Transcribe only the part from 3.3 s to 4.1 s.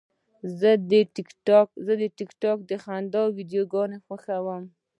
ویډیوګانې